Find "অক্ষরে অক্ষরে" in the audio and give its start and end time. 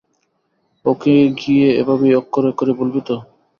2.15-2.73